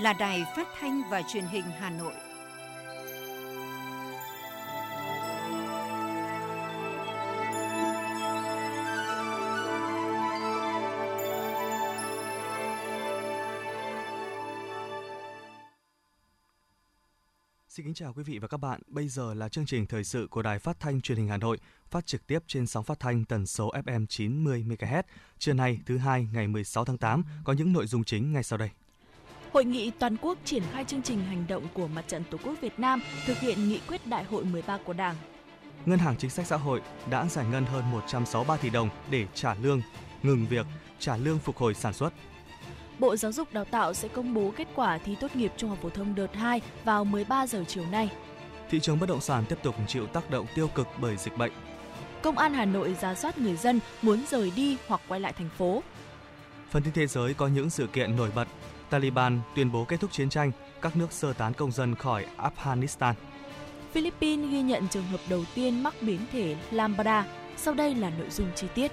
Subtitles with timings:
[0.00, 2.12] là Đài Phát thanh và Truyền hình Hà Nội.
[17.68, 18.80] Xin kính chào quý vị và các bạn.
[18.86, 21.58] Bây giờ là chương trình thời sự của Đài Phát thanh Truyền hình Hà Nội,
[21.90, 25.02] phát trực tiếp trên sóng phát thanh tần số FM 90 MHz.
[25.38, 28.58] Trưa nay, thứ hai ngày 16 tháng 8 có những nội dung chính ngay sau
[28.58, 28.70] đây.
[29.52, 32.54] Hội nghị toàn quốc triển khai chương trình hành động của Mặt trận Tổ quốc
[32.60, 35.14] Việt Nam thực hiện nghị quyết Đại hội 13 của Đảng.
[35.86, 39.54] Ngân hàng Chính sách Xã hội đã giải ngân hơn 163 tỷ đồng để trả
[39.54, 39.82] lương,
[40.22, 40.66] ngừng việc,
[40.98, 42.12] trả lương phục hồi sản xuất.
[42.98, 45.78] Bộ Giáo dục Đào tạo sẽ công bố kết quả thi tốt nghiệp trung học
[45.82, 48.10] phổ thông đợt 2 vào 13 giờ chiều nay.
[48.70, 51.52] Thị trường bất động sản tiếp tục chịu tác động tiêu cực bởi dịch bệnh.
[52.22, 55.48] Công an Hà Nội ra soát người dân muốn rời đi hoặc quay lại thành
[55.58, 55.82] phố.
[56.70, 58.48] Phần tin thế giới có những sự kiện nổi bật.
[58.90, 60.52] Taliban tuyên bố kết thúc chiến tranh,
[60.82, 63.14] các nước sơ tán công dân khỏi Afghanistan.
[63.92, 67.26] Philippines ghi nhận trường hợp đầu tiên mắc biến thể Lambda.
[67.56, 68.92] Sau đây là nội dung chi tiết.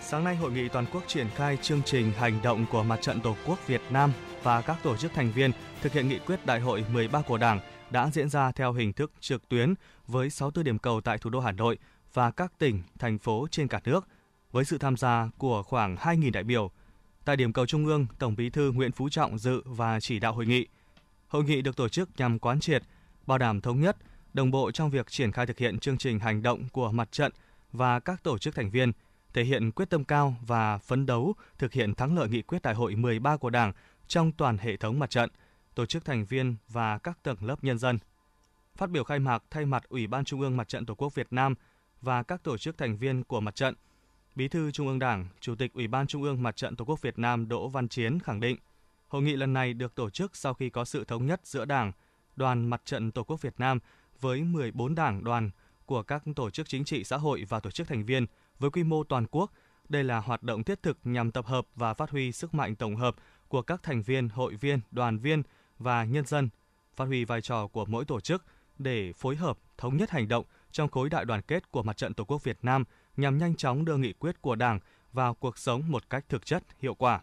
[0.00, 3.20] Sáng nay, hội nghị toàn quốc triển khai chương trình hành động của Mặt trận
[3.20, 5.50] Tổ quốc Việt Nam và các tổ chức thành viên
[5.82, 7.60] thực hiện nghị quyết Đại hội 13 của Đảng
[7.90, 9.74] đã diễn ra theo hình thức trực tuyến
[10.06, 11.78] với 64 điểm cầu tại thủ đô Hà Nội
[12.12, 14.08] và các tỉnh, thành phố trên cả nước,
[14.52, 16.70] với sự tham gia của khoảng 2.000 đại biểu.
[17.30, 20.32] Tại điểm cầu Trung ương, Tổng Bí thư Nguyễn Phú Trọng dự và chỉ đạo
[20.32, 20.66] hội nghị.
[21.28, 22.82] Hội nghị được tổ chức nhằm quán triệt,
[23.26, 23.96] bảo đảm thống nhất,
[24.32, 27.32] đồng bộ trong việc triển khai thực hiện chương trình hành động của mặt trận
[27.72, 28.92] và các tổ chức thành viên–
[29.34, 32.74] thể hiện quyết tâm cao và phấn đấu thực hiện thắng lợi nghị quyết đại
[32.74, 33.72] hội 13 của Đảng
[34.08, 35.30] trong toàn hệ thống mặt trận,
[35.74, 37.98] tổ chức thành viên và các tầng lớp nhân dân.
[38.76, 41.26] Phát biểu khai mạc thay mặt Ủy ban Trung ương Mặt trận Tổ quốc Việt
[41.30, 41.54] Nam
[42.00, 43.74] và các tổ chức thành viên của mặt trận,
[44.34, 47.02] Bí thư Trung ương Đảng, Chủ tịch Ủy ban Trung ương Mặt trận Tổ quốc
[47.02, 48.56] Việt Nam Đỗ Văn Chiến khẳng định,
[49.08, 51.92] hội nghị lần này được tổ chức sau khi có sự thống nhất giữa Đảng,
[52.36, 53.78] Đoàn Mặt trận Tổ quốc Việt Nam
[54.20, 55.50] với 14 đảng đoàn
[55.86, 58.26] của các tổ chức chính trị xã hội và tổ chức thành viên–
[58.60, 59.52] với quy mô toàn quốc.
[59.88, 62.96] Đây là hoạt động thiết thực nhằm tập hợp và phát huy sức mạnh tổng
[62.96, 63.16] hợp
[63.48, 65.42] của các thành viên, hội viên, đoàn viên
[65.78, 66.48] và nhân dân,
[66.96, 68.44] phát huy vai trò của mỗi tổ chức
[68.78, 72.14] để phối hợp thống nhất hành động trong khối đại đoàn kết của Mặt trận
[72.14, 72.84] Tổ quốc Việt Nam
[73.20, 74.80] nhằm nhanh chóng đưa nghị quyết của Đảng
[75.12, 77.20] vào cuộc sống một cách thực chất, hiệu quả.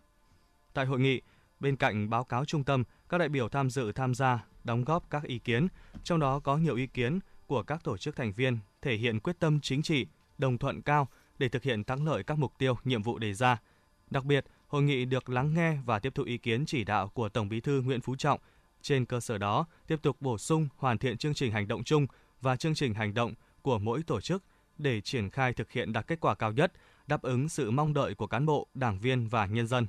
[0.74, 1.22] Tại hội nghị,
[1.60, 5.10] bên cạnh báo cáo trung tâm, các đại biểu tham dự tham gia, đóng góp
[5.10, 5.68] các ý kiến,
[6.04, 9.40] trong đó có nhiều ý kiến của các tổ chức thành viên thể hiện quyết
[9.40, 10.06] tâm chính trị,
[10.38, 11.08] đồng thuận cao
[11.40, 13.62] để thực hiện thắng lợi các mục tiêu, nhiệm vụ đề ra.
[14.10, 17.30] Đặc biệt, hội nghị được lắng nghe và tiếp thu ý kiến chỉ đạo của
[17.30, 18.40] Tổng Bí thư Nguyễn Phú Trọng.
[18.82, 22.08] Trên cơ sở đó, tiếp tục bổ sung hoàn thiện chương trình hành động chung
[22.42, 24.44] và chương trình hành động của mỗi tổ chức
[24.80, 26.74] để triển khai thực hiện đạt kết quả cao nhất,
[27.08, 29.88] đáp ứng sự mong đợi của cán bộ, đảng viên và nhân dân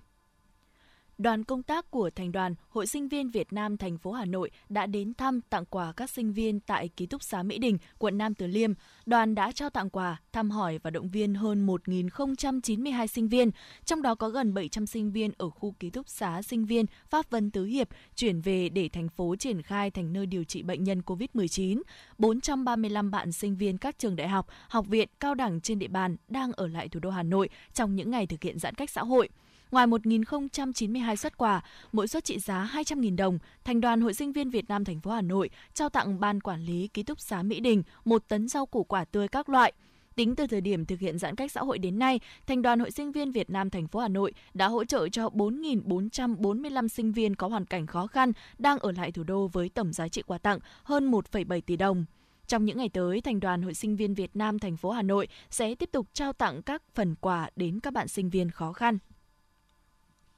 [1.18, 4.50] đoàn công tác của Thành đoàn Hội sinh viên Việt Nam thành phố Hà Nội
[4.68, 8.18] đã đến thăm tặng quà các sinh viên tại ký túc xá Mỹ Đình, quận
[8.18, 8.72] Nam Từ Liêm.
[9.06, 13.50] Đoàn đã trao tặng quà, thăm hỏi và động viên hơn 1.092 sinh viên,
[13.84, 17.30] trong đó có gần 700 sinh viên ở khu ký túc xá sinh viên Pháp
[17.30, 20.84] Vân Tứ Hiệp chuyển về để thành phố triển khai thành nơi điều trị bệnh
[20.84, 21.82] nhân COVID-19.
[22.18, 26.16] 435 bạn sinh viên các trường đại học, học viện, cao đẳng trên địa bàn
[26.28, 29.02] đang ở lại thủ đô Hà Nội trong những ngày thực hiện giãn cách xã
[29.02, 29.28] hội.
[29.70, 31.60] Ngoài 1.092 xuất quà,
[31.92, 35.10] mỗi suất trị giá 200.000 đồng, Thành đoàn Hội sinh viên Việt Nam thành phố
[35.10, 38.66] Hà Nội trao tặng Ban Quản lý Ký túc xá Mỹ Đình một tấn rau
[38.66, 39.72] củ quả tươi các loại.
[40.14, 42.90] Tính từ thời điểm thực hiện giãn cách xã hội đến nay, Thành đoàn Hội
[42.90, 47.36] sinh viên Việt Nam thành phố Hà Nội đã hỗ trợ cho 4.445 sinh viên
[47.36, 50.38] có hoàn cảnh khó khăn đang ở lại thủ đô với tổng giá trị quà
[50.38, 52.04] tặng hơn 1,7 tỷ đồng.
[52.46, 55.28] Trong những ngày tới, Thành đoàn Hội sinh viên Việt Nam thành phố Hà Nội
[55.50, 58.98] sẽ tiếp tục trao tặng các phần quà đến các bạn sinh viên khó khăn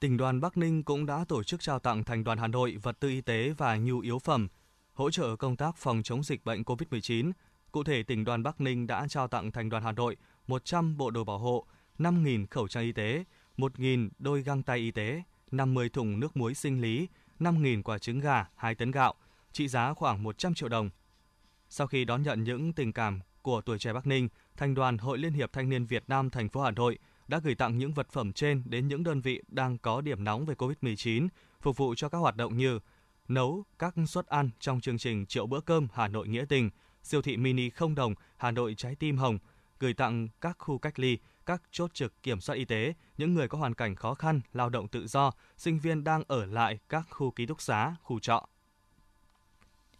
[0.01, 2.99] tỉnh đoàn Bắc Ninh cũng đã tổ chức trao tặng thành đoàn Hà Nội vật
[2.99, 4.47] tư y tế và nhu yếu phẩm,
[4.93, 7.31] hỗ trợ công tác phòng chống dịch bệnh COVID-19.
[7.71, 10.17] Cụ thể, tỉnh đoàn Bắc Ninh đã trao tặng thành đoàn Hà Nội
[10.47, 11.65] 100 bộ đồ bảo hộ,
[11.99, 13.23] 5.000 khẩu trang y tế,
[13.57, 17.07] 1.000 đôi găng tay y tế, 50 thùng nước muối sinh lý,
[17.39, 19.13] 5.000 quả trứng gà, 2 tấn gạo,
[19.51, 20.89] trị giá khoảng 100 triệu đồng.
[21.69, 25.17] Sau khi đón nhận những tình cảm của tuổi trẻ Bắc Ninh, Thành đoàn Hội
[25.17, 26.99] Liên hiệp Thanh niên Việt Nam thành phố Hà Nội–
[27.31, 30.45] đã gửi tặng những vật phẩm trên đến những đơn vị đang có điểm nóng
[30.45, 31.27] về COVID-19,
[31.61, 32.79] phục vụ cho các hoạt động như
[33.27, 36.69] nấu các suất ăn trong chương trình Triệu bữa cơm Hà Nội Nghĩa Tình,
[37.03, 39.37] siêu thị mini không đồng Hà Nội Trái Tim Hồng,
[39.79, 43.47] gửi tặng các khu cách ly, các chốt trực kiểm soát y tế, những người
[43.47, 47.07] có hoàn cảnh khó khăn, lao động tự do, sinh viên đang ở lại các
[47.09, 48.47] khu ký túc xá, khu trọ.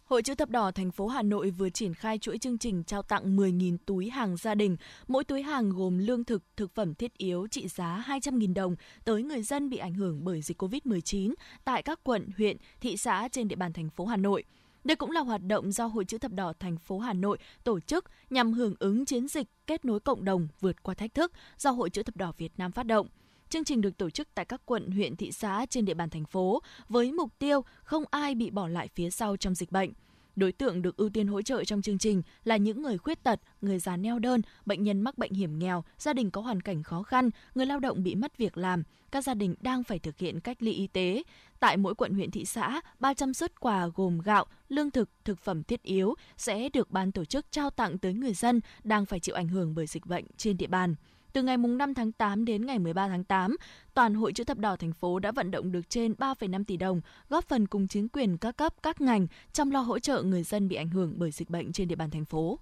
[0.04, 3.02] Hội chữ thập đỏ thành phố Hà Nội vừa triển khai chuỗi chương trình trao
[3.02, 4.76] tặng 10.000 túi hàng gia đình.
[5.08, 9.22] Mỗi túi hàng gồm lương thực, thực phẩm thiết yếu trị giá 200.000 đồng tới
[9.22, 11.34] người dân bị ảnh hưởng bởi dịch COVID-19
[11.64, 14.44] tại các quận, huyện, thị xã trên địa bàn thành phố Hà Nội.
[14.84, 17.80] Đây cũng là hoạt động do Hội chữ thập đỏ thành phố Hà Nội tổ
[17.80, 21.70] chức nhằm hưởng ứng chiến dịch kết nối cộng đồng vượt qua thách thức do
[21.70, 23.06] Hội chữ thập đỏ Việt Nam phát động.
[23.52, 26.24] Chương trình được tổ chức tại các quận, huyện, thị xã trên địa bàn thành
[26.24, 29.92] phố với mục tiêu không ai bị bỏ lại phía sau trong dịch bệnh.
[30.36, 33.40] Đối tượng được ưu tiên hỗ trợ trong chương trình là những người khuyết tật,
[33.60, 36.82] người già neo đơn, bệnh nhân mắc bệnh hiểm nghèo, gia đình có hoàn cảnh
[36.82, 40.18] khó khăn, người lao động bị mất việc làm, các gia đình đang phải thực
[40.18, 41.22] hiện cách ly y tế.
[41.60, 45.62] Tại mỗi quận huyện thị xã, 300 xuất quà gồm gạo, lương thực, thực phẩm
[45.62, 49.34] thiết yếu sẽ được ban tổ chức trao tặng tới người dân đang phải chịu
[49.34, 50.94] ảnh hưởng bởi dịch bệnh trên địa bàn.
[51.32, 53.56] Từ ngày 5 tháng 8 đến ngày 13 tháng 8,
[53.94, 57.00] toàn Hội chữ thập đỏ thành phố đã vận động được trên 3,5 tỷ đồng,
[57.28, 60.68] góp phần cùng chính quyền các cấp, các ngành chăm lo hỗ trợ người dân
[60.68, 62.58] bị ảnh hưởng bởi dịch bệnh trên địa bàn thành phố.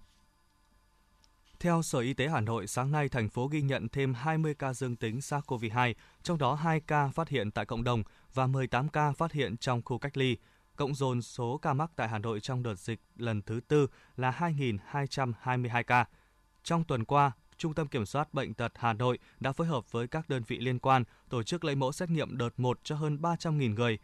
[1.60, 4.74] Theo Sở Y tế Hà Nội, sáng nay thành phố ghi nhận thêm 20 ca
[4.74, 8.02] dương tính SARS-CoV-2, trong đó 2 ca phát hiện tại cộng đồng
[8.34, 10.36] và 18 ca phát hiện trong khu cách ly.
[10.76, 13.86] Cộng dồn số ca mắc tại Hà Nội trong đợt dịch lần thứ tư
[14.16, 16.04] là 2.222 ca.
[16.62, 20.08] Trong tuần qua, Trung tâm Kiểm soát Bệnh tật Hà Nội đã phối hợp với
[20.08, 23.18] các đơn vị liên quan tổ chức lấy mẫu xét nghiệm đợt 1 cho hơn
[23.22, 23.98] 300.000 người.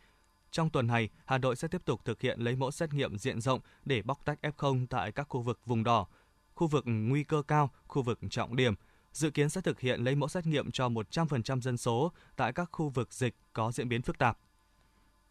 [0.50, 3.40] Trong tuần này, Hà Nội sẽ tiếp tục thực hiện lấy mẫu xét nghiệm diện
[3.40, 6.06] rộng để bóc tách F0 tại các khu vực vùng đỏ,
[6.54, 8.74] khu vực nguy cơ cao, khu vực trọng điểm.
[9.12, 12.68] Dự kiến sẽ thực hiện lấy mẫu xét nghiệm cho 100% dân số tại các
[12.72, 14.38] khu vực dịch có diễn biến phức tạp.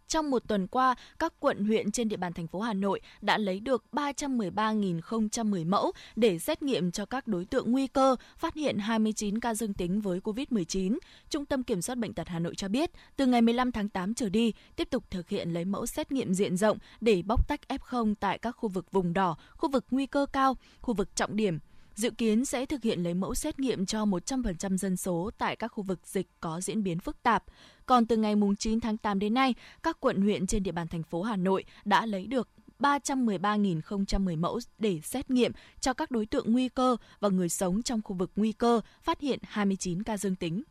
[0.08, 3.38] Trong một tuần qua, các quận huyện trên địa bàn thành phố Hà Nội đã
[3.38, 8.78] lấy được 313.010 mẫu để xét nghiệm cho các đối tượng nguy cơ, phát hiện
[8.78, 10.98] 29 ca dương tính với COVID-19.
[11.30, 14.14] Trung tâm Kiểm soát Bệnh tật Hà Nội cho biết, từ ngày 15 tháng 8
[14.14, 17.62] trở đi, tiếp tục thực hiện lấy mẫu xét nghiệm diện rộng để bóc tách
[17.68, 21.36] F0 tại các khu vực vùng đỏ, khu vực nguy cơ cao, khu vực trọng
[21.36, 21.60] điểm,
[21.96, 25.68] dự kiến sẽ thực hiện lấy mẫu xét nghiệm cho 100% dân số tại các
[25.68, 27.44] khu vực dịch có diễn biến phức tạp.
[27.86, 29.54] Còn từ ngày 9 tháng 8 đến nay,
[29.84, 32.50] các quận huyện trên địa bàn thành phố Hà Nội đã lấy được
[32.80, 38.02] 313.010 mẫu để xét nghiệm cho các đối tượng nguy cơ và người sống trong
[38.02, 40.64] khu vực nguy cơ, phát hiện 29 ca dương tính.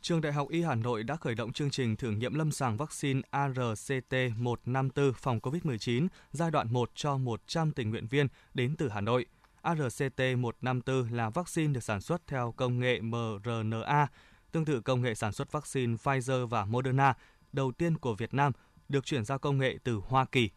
[0.00, 2.76] Trường Đại học Y Hà Nội đã khởi động chương trình thử nghiệm lâm sàng
[2.76, 9.00] vaccine ARCT-154 phòng COVID-19 giai đoạn 1 cho 100 tình nguyện viên đến từ Hà
[9.00, 9.26] Nội.
[9.62, 14.06] ARCT-154 là vaccine được sản xuất theo công nghệ mRNA,
[14.52, 17.14] tương tự công nghệ sản xuất vaccine Pfizer và Moderna
[17.52, 18.52] đầu tiên của Việt Nam,
[18.88, 20.50] được chuyển giao công nghệ từ Hoa Kỳ.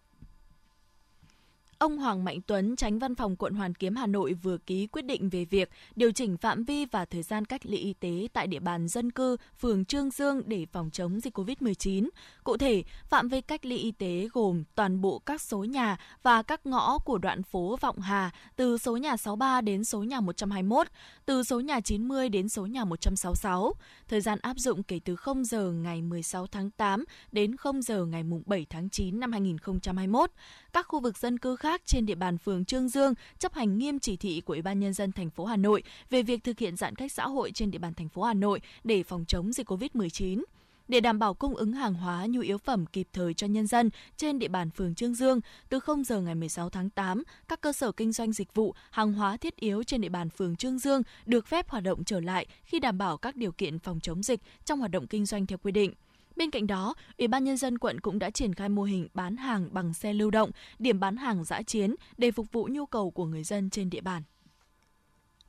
[1.85, 5.01] Ông Hoàng Mạnh Tuấn, tránh văn phòng quận Hoàn Kiếm Hà Nội vừa ký quyết
[5.01, 8.47] định về việc điều chỉnh phạm vi và thời gian cách ly y tế tại
[8.47, 12.09] địa bàn dân cư phường Trương Dương để phòng chống dịch COVID-19.
[12.43, 16.43] Cụ thể, phạm vi cách ly y tế gồm toàn bộ các số nhà và
[16.43, 20.87] các ngõ của đoạn phố Vọng Hà từ số nhà 63 đến số nhà 121,
[21.25, 23.73] từ số nhà 90 đến số nhà 166.
[24.07, 28.05] Thời gian áp dụng kể từ 0 giờ ngày 16 tháng 8 đến 0 giờ
[28.05, 30.31] ngày 7 tháng 9 năm 2021.
[30.75, 33.99] Các khu vực dân cư khác trên địa bàn phường Trương Dương chấp hành nghiêm
[33.99, 36.75] chỉ thị của Ủy ban nhân dân thành phố Hà Nội về việc thực hiện
[36.75, 39.69] giãn cách xã hội trên địa bàn thành phố Hà Nội để phòng chống dịch
[39.69, 40.43] COVID-19
[40.87, 43.89] để đảm bảo cung ứng hàng hóa nhu yếu phẩm kịp thời cho nhân dân
[44.17, 45.39] trên địa bàn phường Trương Dương,
[45.69, 49.13] từ 0 giờ ngày 16 tháng 8, các cơ sở kinh doanh dịch vụ, hàng
[49.13, 52.45] hóa thiết yếu trên địa bàn phường Trương Dương được phép hoạt động trở lại
[52.63, 55.57] khi đảm bảo các điều kiện phòng chống dịch trong hoạt động kinh doanh theo
[55.57, 55.93] quy định.
[56.35, 59.37] Bên cạnh đó, Ủy ban Nhân dân quận cũng đã triển khai mô hình bán
[59.37, 63.11] hàng bằng xe lưu động, điểm bán hàng giã chiến để phục vụ nhu cầu
[63.11, 64.23] của người dân trên địa bàn.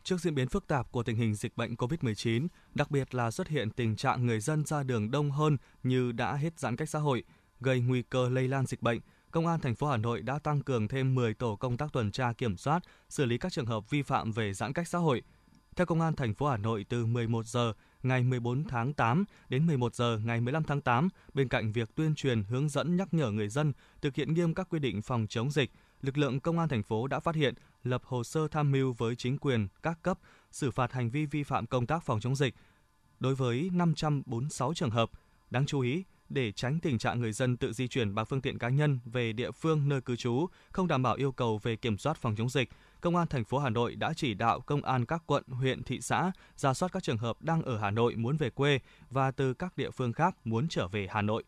[0.03, 3.49] Trước diễn biến phức tạp của tình hình dịch bệnh COVID-19, đặc biệt là xuất
[3.49, 6.99] hiện tình trạng người dân ra đường đông hơn như đã hết giãn cách xã
[6.99, 7.25] hội,
[7.61, 9.01] gây nguy cơ lây lan dịch bệnh,
[9.31, 12.11] Công an thành phố Hà Nội đã tăng cường thêm 10 tổ công tác tuần
[12.11, 15.23] tra kiểm soát, xử lý các trường hợp vi phạm về giãn cách xã hội.
[15.77, 17.73] Theo Công an thành phố Hà Nội, từ 11 giờ
[18.03, 22.15] ngày 14 tháng 8 đến 11 giờ ngày 15 tháng 8, bên cạnh việc tuyên
[22.15, 23.73] truyền hướng dẫn nhắc nhở người dân
[24.03, 25.71] thực hiện nghiêm các quy định phòng chống dịch,
[26.03, 29.17] lực lượng công an thành phố đã phát hiện, lập hồ sơ tham mưu với
[29.17, 30.19] chính quyền các cấp
[30.51, 32.55] xử phạt hành vi vi phạm công tác phòng chống dịch
[33.21, 35.11] đối với 546 trường hợp.
[35.51, 38.59] Đáng chú ý, để tránh tình trạng người dân tự di chuyển bằng phương tiện
[38.59, 41.99] cá nhân về địa phương nơi cư trú, không đảm bảo yêu cầu về kiểm
[41.99, 42.69] soát phòng chống dịch,
[43.01, 46.01] Công an thành phố Hà Nội đã chỉ đạo công an các quận, huyện, thị
[46.01, 48.79] xã ra soát các trường hợp đang ở Hà Nội muốn về quê
[49.11, 51.45] và từ các địa phương khác muốn trở về Hà Nội.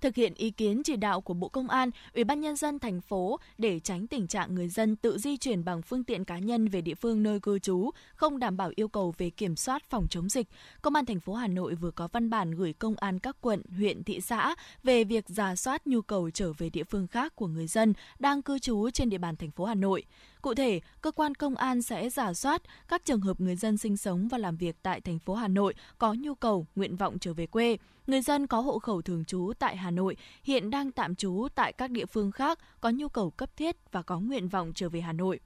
[0.00, 3.00] thực hiện ý kiến chỉ đạo của Bộ Công an, Ủy ban nhân dân thành
[3.00, 6.68] phố để tránh tình trạng người dân tự di chuyển bằng phương tiện cá nhân
[6.68, 10.06] về địa phương nơi cư trú, không đảm bảo yêu cầu về kiểm soát phòng
[10.10, 10.46] chống dịch.
[10.82, 13.62] Công an thành phố Hà Nội vừa có văn bản gửi công an các quận,
[13.76, 17.46] huyện, thị xã về việc giả soát nhu cầu trở về địa phương khác của
[17.46, 20.04] người dân đang cư trú trên địa bàn thành phố Hà Nội.
[20.42, 23.96] Cụ thể, cơ quan công an sẽ giả soát các trường hợp người dân sinh
[23.96, 27.34] sống và làm việc tại thành phố Hà Nội có nhu cầu, nguyện vọng trở
[27.34, 27.78] về quê.
[28.06, 31.72] Người dân có hộ khẩu thường trú tại Hà Nội hiện đang tạm trú tại
[31.72, 35.00] các địa phương khác có nhu cầu cấp thiết và có nguyện vọng trở về
[35.00, 35.40] Hà Nội.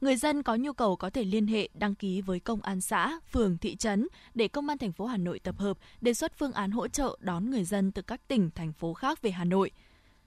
[0.00, 3.18] Người dân có nhu cầu có thể liên hệ đăng ký với công an xã,
[3.32, 6.52] phường, thị trấn để công an thành phố Hà Nội tập hợp đề xuất phương
[6.52, 9.70] án hỗ trợ đón người dân từ các tỉnh thành phố khác về Hà Nội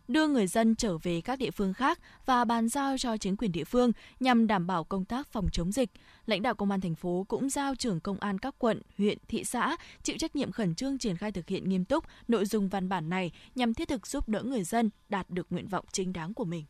[0.08, 3.52] đưa người dân trở về các địa phương khác và bàn giao cho chính quyền
[3.52, 5.90] địa phương nhằm đảm bảo công tác phòng chống dịch.
[6.26, 9.44] Lãnh đạo công an thành phố cũng giao trưởng công an các quận, huyện, thị
[9.44, 12.90] xã chịu trách nhiệm khẩn trương triển khai thực hiện nghiêm túc nội dung văn
[12.90, 16.34] bản này nhằm thiết thực giúp đỡ người dân đạt được nguyện vọng chính đáng
[16.34, 16.66] của mình.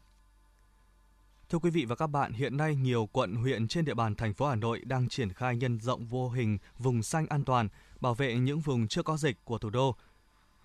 [1.50, 4.34] Thưa quý vị và các bạn, hiện nay nhiều quận huyện trên địa bàn thành
[4.34, 8.13] phố Hà Nội đang triển khai nhân rộng vô hình vùng xanh an toàn, bảo
[8.13, 9.96] vệ những vùng chưa có dịch của thủ đô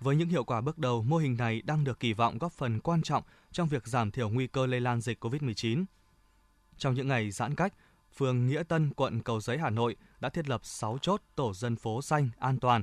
[0.03, 2.81] với những hiệu quả bước đầu, mô hình này đang được kỳ vọng góp phần
[2.81, 5.85] quan trọng trong việc giảm thiểu nguy cơ lây lan dịch COVID-19.
[6.79, 7.75] Trong những ngày giãn cách,
[8.17, 11.77] phường Nghĩa Tân, quận Cầu Giấy, Hà Nội đã thiết lập 6 chốt tổ dân
[11.77, 12.83] phố xanh an toàn.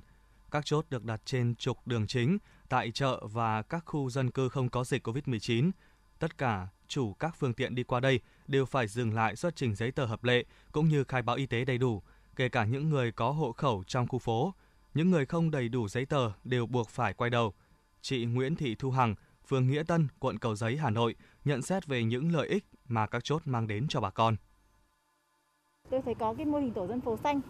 [0.52, 2.38] Các chốt được đặt trên trục đường chính,
[2.70, 5.72] tại chợ và các khu dân cư không có dịch COVID-19.
[6.20, 9.76] Tất cả chủ các phương tiện đi qua đây đều phải dừng lại xuất trình
[9.76, 12.04] giấy tờ hợp lệ cũng như khai báo y tế đầy đủ,
[12.36, 14.54] kể cả những người có hộ khẩu trong khu phố
[14.94, 17.54] những người không đầy đủ giấy tờ đều buộc phải quay đầu.
[18.02, 19.16] Chị Nguyễn Thị Thu Hằng,
[19.48, 21.16] phường Nghĩa Tân, quận Cầu Giấy, Hà Nội
[21.46, 24.36] nhận xét về những lợi ích mà các chốt mang đến cho bà con.
[25.90, 27.42] Tôi thấy có cái mô hình tổ dân phố xanh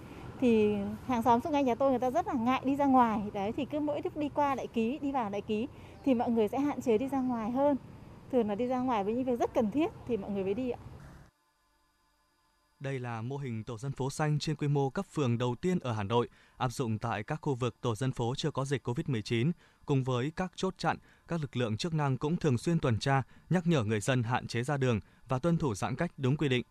[0.42, 0.76] thì
[1.08, 3.52] hàng xóm xung quanh nhà tôi người ta rất là ngại đi ra ngoài đấy
[3.58, 5.68] thì cứ mỗi lúc đi qua đại ký đi vào đại ký
[6.06, 7.78] thì mọi người sẽ hạn chế đi ra ngoài hơn
[8.32, 10.54] thường là đi ra ngoài với những việc rất cần thiết thì mọi người mới
[10.54, 10.80] đi ạ
[12.80, 15.80] đây là mô hình tổ dân phố xanh trên quy mô cấp phường đầu tiên
[15.80, 16.30] ở Hà Nội,
[16.60, 19.52] áp dụng tại các khu vực tổ dân phố chưa có dịch COVID-19.
[19.86, 20.98] Cùng với các chốt chặn,
[21.28, 24.48] các lực lượng chức năng cũng thường xuyên tuần tra, nhắc nhở người dân hạn
[24.48, 26.64] chế ra đường và tuân thủ giãn cách đúng quy định.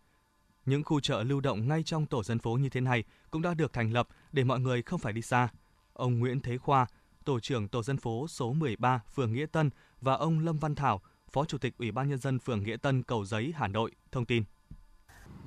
[0.66, 3.54] Những khu chợ lưu động ngay trong tổ dân phố như thế này cũng đã
[3.54, 5.48] được thành lập để mọi người không phải đi xa.
[5.92, 6.86] Ông Nguyễn Thế Khoa,
[7.24, 11.00] tổ trưởng tổ dân phố số 13 phường Nghĩa Tân và ông Lâm Văn Thảo,
[11.32, 14.26] Phó Chủ tịch Ủy ban nhân dân phường Nghĩa Tân Cầu Giấy, Hà Nội thông
[14.26, 14.44] tin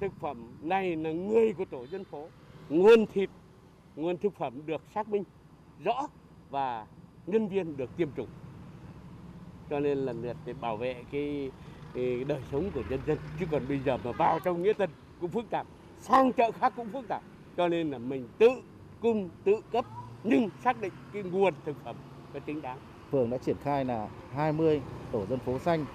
[0.01, 2.27] thực phẩm này là người của tổ dân phố
[2.69, 3.29] nguồn thịt
[3.95, 5.23] nguồn thực phẩm được xác minh
[5.83, 6.07] rõ
[6.49, 6.85] và
[7.27, 8.27] nhân viên được tiêm chủng.
[9.69, 10.13] Cho nên là
[10.45, 11.51] để bảo vệ cái,
[11.93, 13.17] cái đời sống của nhân dân.
[13.39, 14.89] Chứ còn bây giờ mà vào trong nghĩa tân
[15.21, 15.67] cũng phức tạp
[15.99, 17.21] sang chợ khác cũng phức tạp.
[17.57, 18.49] Cho nên là mình tự
[19.01, 19.85] cung tự cấp
[20.23, 21.95] nhưng xác định cái nguồn thực phẩm
[22.33, 22.77] có chính đáng.
[23.11, 24.81] Phường đã triển khai là 20
[25.11, 25.85] tổ dân phố xanh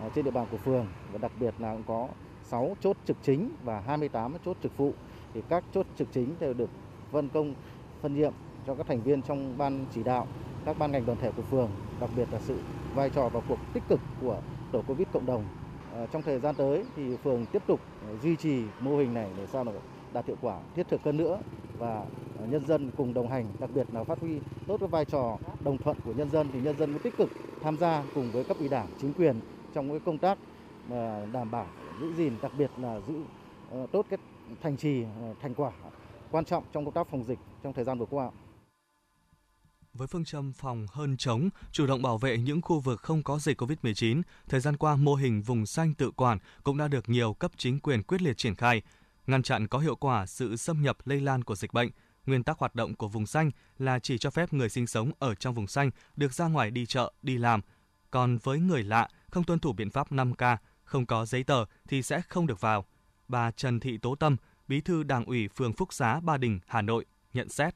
[0.00, 0.86] à, trên địa bàn của phường.
[1.12, 2.08] Và đặc biệt là cũng có
[2.42, 4.92] 6 chốt trực chính và 28 chốt trực phụ.
[5.34, 6.70] Thì các chốt trực chính đều được
[7.16, 7.54] phân công,
[8.02, 8.32] phân nhiệm
[8.66, 10.26] cho các thành viên trong ban chỉ đạo,
[10.64, 11.68] các ban ngành đoàn thể của phường,
[12.00, 12.54] đặc biệt là sự
[12.94, 14.36] vai trò và cuộc tích cực của
[14.72, 15.44] tổ covid cộng đồng.
[15.94, 19.30] Ờ, trong thời gian tới thì phường tiếp tục ờ, duy trì mô hình này
[19.38, 19.72] để sao là
[20.12, 21.38] đạt hiệu quả thiết thực hơn nữa
[21.78, 22.04] và
[22.38, 25.38] ờ, nhân dân cùng đồng hành, đặc biệt là phát huy tốt cái vai trò
[25.64, 27.28] đồng thuận của nhân dân thì nhân dân cũng tích cực
[27.62, 29.40] tham gia cùng với cấp ủy đảng, chính quyền
[29.74, 30.38] trong cái công tác
[31.32, 31.66] đảm bảo
[32.00, 33.14] giữ gìn, đặc biệt là giữ
[33.92, 34.18] tốt cái
[34.62, 35.04] thành trì
[35.40, 35.70] thành quả
[36.30, 38.30] quan trọng trong công tác phòng dịch trong thời gian vừa qua.
[39.94, 43.38] Với phương châm phòng hơn chống, chủ động bảo vệ những khu vực không có
[43.38, 47.34] dịch COVID-19, thời gian qua mô hình vùng xanh tự quản cũng đã được nhiều
[47.34, 48.82] cấp chính quyền quyết liệt triển khai,
[49.26, 51.90] ngăn chặn có hiệu quả sự xâm nhập lây lan của dịch bệnh.
[52.26, 55.34] Nguyên tắc hoạt động của vùng xanh là chỉ cho phép người sinh sống ở
[55.34, 57.60] trong vùng xanh được ra ngoài đi chợ, đi làm.
[58.10, 62.02] Còn với người lạ không tuân thủ biện pháp 5K, không có giấy tờ thì
[62.02, 62.84] sẽ không được vào.
[63.28, 64.36] Bà Trần Thị Tố Tâm,
[64.68, 67.04] Bí thư Đảng ủy phường Phúc Xá, Ba Đình, Hà Nội
[67.34, 67.74] nhận xét.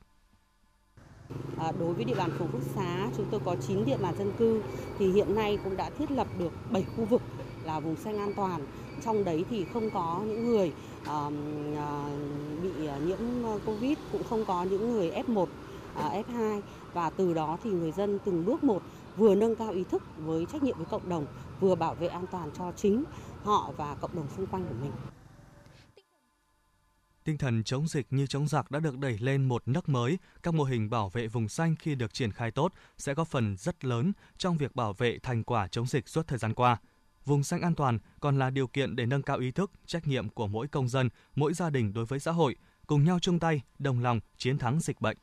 [1.58, 4.32] À, đối với địa bàn phường Phúc Xá, chúng tôi có 9 địa bàn dân
[4.38, 4.62] cư
[4.98, 7.22] thì hiện nay cũng đã thiết lập được 7 khu vực
[7.64, 8.66] là vùng xanh an toàn.
[9.04, 11.32] Trong đấy thì không có những người uh,
[12.62, 13.18] bị nhiễm
[13.66, 15.48] Covid, cũng không có những người F1, uh,
[15.94, 16.60] F2
[16.92, 18.82] và từ đó thì người dân từng bước một
[19.16, 21.26] vừa nâng cao ý thức với trách nhiệm với cộng đồng,
[21.60, 23.04] vừa bảo vệ an toàn cho chính
[23.42, 24.92] họ và cộng đồng xung quanh của mình.
[27.30, 30.18] Tinh thần chống dịch như chống giặc đã được đẩy lên một nấc mới.
[30.42, 33.56] Các mô hình bảo vệ vùng xanh khi được triển khai tốt sẽ có phần
[33.56, 36.76] rất lớn trong việc bảo vệ thành quả chống dịch suốt thời gian qua.
[37.24, 40.28] Vùng xanh an toàn còn là điều kiện để nâng cao ý thức, trách nhiệm
[40.28, 42.56] của mỗi công dân, mỗi gia đình đối với xã hội,
[42.86, 45.16] cùng nhau chung tay, đồng lòng chiến thắng dịch bệnh.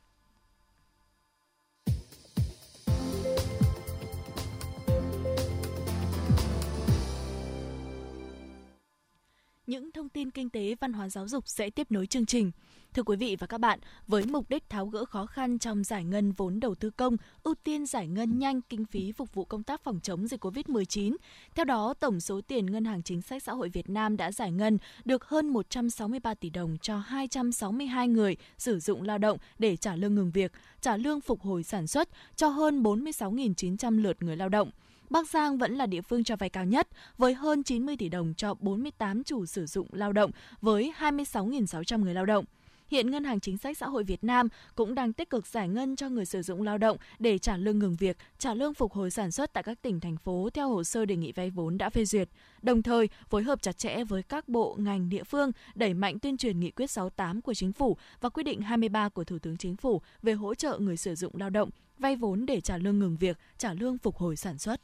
[9.68, 12.50] Những thông tin kinh tế, văn hóa giáo dục sẽ tiếp nối chương trình.
[12.94, 16.04] Thưa quý vị và các bạn, với mục đích tháo gỡ khó khăn trong giải
[16.04, 19.62] ngân vốn đầu tư công, ưu tiên giải ngân nhanh kinh phí phục vụ công
[19.62, 21.16] tác phòng chống dịch COVID-19.
[21.54, 24.52] Theo đó, tổng số tiền Ngân hàng Chính sách Xã hội Việt Nam đã giải
[24.52, 29.96] ngân được hơn 163 tỷ đồng cho 262 người sử dụng lao động để trả
[29.96, 34.48] lương ngừng việc, trả lương phục hồi sản xuất cho hơn 46.900 lượt người lao
[34.48, 34.70] động.
[35.10, 36.88] Bắc Giang vẫn là địa phương cho vay cao nhất
[37.18, 42.14] với hơn 90 tỷ đồng cho 48 chủ sử dụng lao động với 26.600 người
[42.14, 42.44] lao động.
[42.88, 45.96] Hiện Ngân hàng Chính sách Xã hội Việt Nam cũng đang tích cực giải ngân
[45.96, 49.10] cho người sử dụng lao động để trả lương ngừng việc, trả lương phục hồi
[49.10, 51.90] sản xuất tại các tỉnh, thành phố theo hồ sơ đề nghị vay vốn đã
[51.90, 52.28] phê duyệt.
[52.62, 56.36] Đồng thời, phối hợp chặt chẽ với các bộ, ngành, địa phương đẩy mạnh tuyên
[56.36, 59.76] truyền nghị quyết 68 của Chính phủ và quyết định 23 của Thủ tướng Chính
[59.76, 63.16] phủ về hỗ trợ người sử dụng lao động vay vốn để trả lương ngừng
[63.16, 64.80] việc, trả lương phục hồi sản xuất.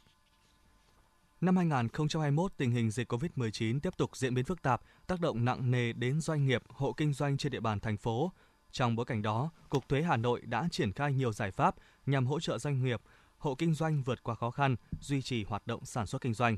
[1.45, 5.71] Năm 2021, tình hình dịch COVID-19 tiếp tục diễn biến phức tạp, tác động nặng
[5.71, 8.31] nề đến doanh nghiệp, hộ kinh doanh trên địa bàn thành phố.
[8.71, 11.75] Trong bối cảnh đó, Cục Thuế Hà Nội đã triển khai nhiều giải pháp
[12.05, 13.01] nhằm hỗ trợ doanh nghiệp,
[13.37, 16.57] hộ kinh doanh vượt qua khó khăn, duy trì hoạt động sản xuất kinh doanh.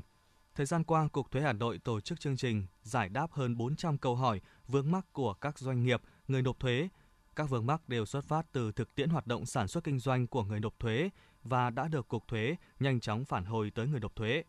[0.54, 3.98] Thời gian qua, Cục Thuế Hà Nội tổ chức chương trình giải đáp hơn 400
[3.98, 6.88] câu hỏi vướng mắc của các doanh nghiệp, người nộp thuế.
[7.36, 10.26] Các vướng mắc đều xuất phát từ thực tiễn hoạt động sản xuất kinh doanh
[10.26, 11.10] của người nộp thuế
[11.42, 14.42] và đã được Cục Thuế nhanh chóng phản hồi tới người nộp thuế.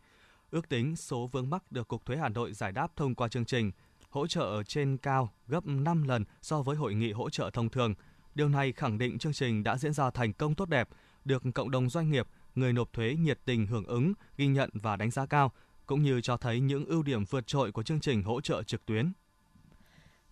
[0.52, 3.46] Ước tính số vướng mắc được Cục Thuế Hà Nội giải đáp thông qua chương
[3.46, 3.72] trình
[4.10, 7.94] hỗ trợ trên cao gấp 5 lần so với hội nghị hỗ trợ thông thường.
[8.36, 10.90] Điều này khẳng định chương trình đã diễn ra thành công tốt đẹp,
[11.26, 14.96] được cộng đồng doanh nghiệp, người nộp thuế nhiệt tình hưởng ứng, ghi nhận và
[14.96, 15.52] đánh giá cao,
[15.86, 18.86] cũng như cho thấy những ưu điểm vượt trội của chương trình hỗ trợ trực
[18.86, 19.12] tuyến.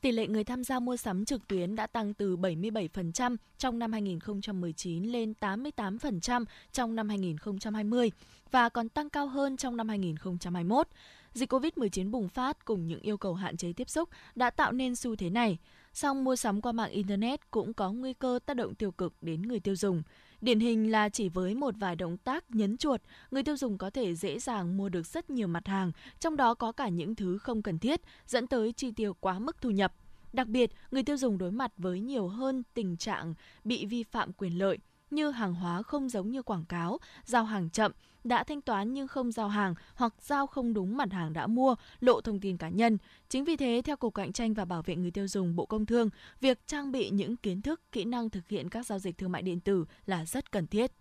[0.02, 3.92] Tỷ lệ người tham gia mua sắm trực tuyến đã tăng từ 77% trong năm
[3.92, 8.12] 2019 lên 88% trong năm 2020
[8.52, 10.88] và còn tăng cao hơn trong năm 2021.
[11.34, 14.96] Dịch COVID-19 bùng phát cùng những yêu cầu hạn chế tiếp xúc đã tạo nên
[14.96, 15.58] xu thế này.
[15.94, 19.42] Song mua sắm qua mạng Internet cũng có nguy cơ tác động tiêu cực đến
[19.42, 20.04] người tiêu dùng.
[20.42, 23.90] Điển hình là chỉ với một vài động tác nhấn chuột, người tiêu dùng có
[23.90, 27.38] thể dễ dàng mua được rất nhiều mặt hàng, trong đó có cả những thứ
[27.38, 29.94] không cần thiết, dẫn tới chi tiêu quá mức thu nhập.
[30.34, 34.34] Đặc biệt, người tiêu dùng đối mặt với nhiều hơn tình trạng bị vi phạm
[34.34, 34.78] quyền lợi
[35.10, 37.92] như hàng hóa không giống như quảng cáo, giao hàng chậm,
[38.24, 41.76] đã thanh toán nhưng không giao hàng hoặc giao không đúng mặt hàng đã mua,
[42.00, 42.98] lộ thông tin cá nhân.
[43.30, 45.86] Chính vì thế, theo Cục Cạnh tranh và Bảo vệ người tiêu dùng Bộ Công
[45.86, 46.10] Thương,
[46.42, 49.42] việc trang bị những kiến thức, kỹ năng thực hiện các giao dịch thương mại
[49.42, 50.92] điện tử là rất cần thiết.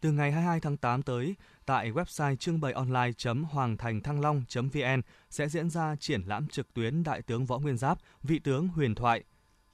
[0.00, 1.34] Từ ngày 22 tháng 8 tới,
[1.66, 7.02] tại website trưng bày online.hoàng thành thăng long.vn sẽ diễn ra triển lãm trực tuyến
[7.02, 9.24] Đại tướng Võ Nguyên Giáp, vị tướng huyền thoại.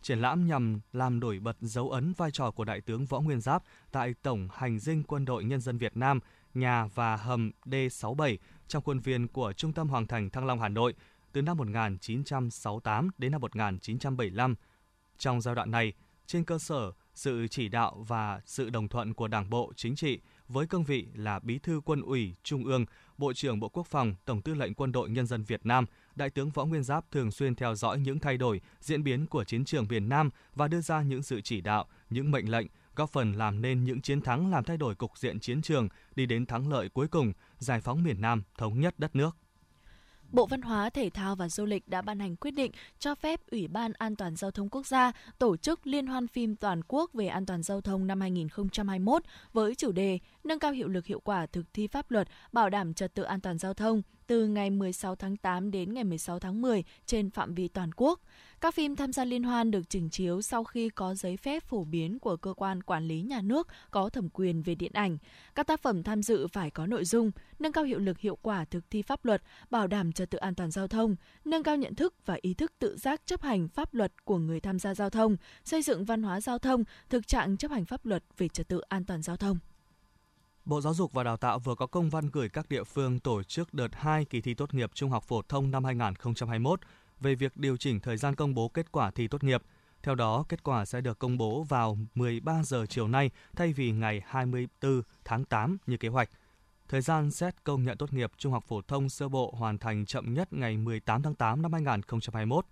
[0.06, 3.40] Triển lãm nhằm làm nổi bật dấu ấn vai trò của Đại tướng Võ Nguyên
[3.40, 6.20] Giáp tại Tổng Hành dinh Quân đội Nhân dân Việt Nam,
[6.54, 8.36] nhà và hầm D67
[8.68, 10.94] trong khuôn viên của Trung tâm Hoàng thành Thăng Long Hà Nội
[11.32, 14.54] từ năm 1968 đến năm 1975.
[15.18, 15.92] Trong giai đoạn này,
[16.26, 20.20] trên cơ sở sự chỉ đạo và sự đồng thuận của Đảng bộ, chính trị
[20.48, 22.84] với cương vị là Bí thư Quân ủy Trung ương,
[23.18, 26.30] Bộ trưởng Bộ Quốc phòng, Tổng tư lệnh Quân đội Nhân dân Việt Nam, Đại
[26.30, 29.64] tướng Võ Nguyên Giáp thường xuyên theo dõi những thay đổi, diễn biến của chiến
[29.64, 33.32] trường miền Nam và đưa ra những sự chỉ đạo, những mệnh lệnh, góp phần
[33.32, 36.68] làm nên những chiến thắng làm thay đổi cục diện chiến trường, đi đến thắng
[36.68, 39.36] lợi cuối cùng, giải phóng miền Nam, thống nhất đất nước.
[40.32, 43.40] Bộ Văn hóa, Thể thao và Du lịch đã ban hành quyết định cho phép
[43.50, 47.10] Ủy ban An toàn Giao thông Quốc gia tổ chức Liên hoan phim toàn quốc
[47.12, 51.20] về an toàn giao thông năm 2021 với chủ đề nâng cao hiệu lực hiệu
[51.20, 54.70] quả thực thi pháp luật, bảo đảm trật tự an toàn giao thông từ ngày
[54.70, 58.20] 16 tháng 8 đến ngày 16 tháng 10 trên phạm vi toàn quốc.
[58.60, 61.84] Các phim tham gia liên hoan được trình chiếu sau khi có giấy phép phổ
[61.84, 65.18] biến của cơ quan quản lý nhà nước có thẩm quyền về điện ảnh.
[65.54, 68.64] Các tác phẩm tham dự phải có nội dung nâng cao hiệu lực hiệu quả
[68.64, 71.94] thực thi pháp luật, bảo đảm trật tự an toàn giao thông, nâng cao nhận
[71.94, 75.10] thức và ý thức tự giác chấp hành pháp luật của người tham gia giao
[75.10, 78.68] thông, xây dựng văn hóa giao thông, thực trạng chấp hành pháp luật về trật
[78.68, 79.58] tự an toàn giao thông.
[80.66, 83.42] Bộ Giáo dục và Đào tạo vừa có công văn gửi các địa phương tổ
[83.42, 86.80] chức đợt 2 kỳ thi tốt nghiệp trung học phổ thông năm 2021
[87.20, 89.62] về việc điều chỉnh thời gian công bố kết quả thi tốt nghiệp.
[90.02, 93.90] Theo đó, kết quả sẽ được công bố vào 13 giờ chiều nay thay vì
[93.90, 96.30] ngày 24 tháng 8 như kế hoạch.
[96.88, 100.06] Thời gian xét công nhận tốt nghiệp trung học phổ thông sơ bộ hoàn thành
[100.06, 102.66] chậm nhất ngày 18 tháng 8 năm 2021.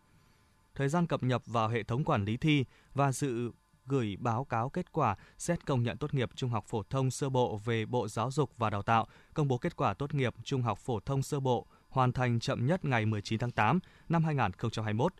[0.74, 3.50] Thời gian cập nhập vào hệ thống quản lý thi và dự
[3.86, 7.28] gửi báo cáo kết quả xét công nhận tốt nghiệp trung học phổ thông sơ
[7.28, 10.62] bộ về Bộ Giáo dục và Đào tạo, công bố kết quả tốt nghiệp trung
[10.62, 15.12] học phổ thông sơ bộ hoàn thành chậm nhất ngày 19 tháng 8 năm 2021.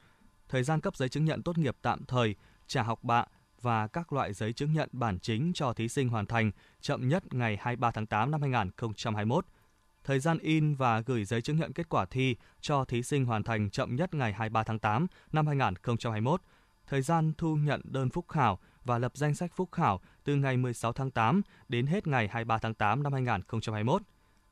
[0.48, 3.27] Thời gian cấp giấy chứng nhận tốt nghiệp tạm thời, trả học bạ
[3.61, 6.50] và các loại giấy chứng nhận bản chính cho thí sinh hoàn thành
[6.81, 9.46] chậm nhất ngày 23 tháng 8 năm 2021.
[10.05, 13.42] Thời gian in và gửi giấy chứng nhận kết quả thi cho thí sinh hoàn
[13.42, 16.40] thành chậm nhất ngày 23 tháng 8 năm 2021.
[16.87, 20.57] Thời gian thu nhận đơn phúc khảo và lập danh sách phúc khảo từ ngày
[20.57, 24.03] 16 tháng 8 đến hết ngày 23 tháng 8 năm 2021.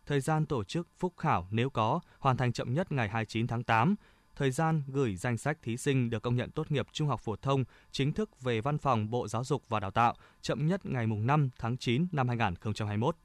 [0.06, 3.64] Thời gian tổ chức phúc khảo nếu có hoàn thành chậm nhất ngày 29 tháng
[3.64, 3.94] 8.
[4.36, 7.36] Thời gian gửi danh sách thí sinh được công nhận tốt nghiệp trung học phổ
[7.36, 11.06] thông chính thức về văn phòng, Bộ Giáo dục và Đào tạo chậm nhất ngày
[11.06, 13.16] 5 tháng 9 năm 2021.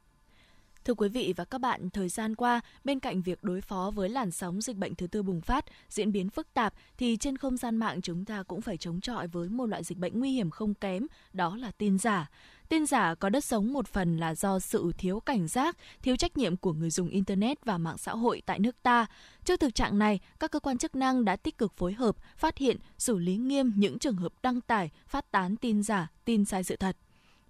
[0.86, 4.10] Thưa quý vị và các bạn, thời gian qua, bên cạnh việc đối phó với
[4.10, 7.58] làn sóng dịch bệnh thứ tư bùng phát, diễn biến phức tạp, thì trên không
[7.58, 10.50] gian mạng chúng ta cũng phải chống chọi với một loại dịch bệnh nguy hiểm
[10.50, 12.30] không kém, đó là tin giả.
[12.70, 16.38] Tin giả có đất sống một phần là do sự thiếu cảnh giác, thiếu trách
[16.38, 19.06] nhiệm của người dùng Internet và mạng xã hội tại nước ta.
[19.46, 22.58] Trước thực trạng này, các cơ quan chức năng đã tích cực phối hợp, phát
[22.58, 26.64] hiện, xử lý nghiêm những trường hợp đăng tải, phát tán tin giả, tin sai
[26.64, 26.98] sự thật.